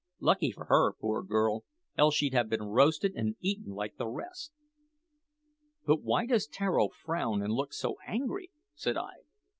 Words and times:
Lucky 0.19 0.49
for 0.49 0.65
her, 0.65 0.93
poor 0.93 1.21
girl, 1.21 1.63
else 1.95 2.15
she'd 2.15 2.33
have 2.33 2.49
been 2.49 2.63
roasted 2.63 3.13
and 3.15 3.35
eaten 3.39 3.71
like 3.71 3.97
the 3.97 4.07
rest." 4.07 4.51
"But 5.85 6.01
why 6.01 6.25
does 6.25 6.47
Tararo 6.47 6.89
frown 6.89 7.43
and 7.43 7.53
look 7.53 7.71
so 7.71 7.97
angry?" 8.07 8.49
said 8.73 8.97
I. 8.97 9.11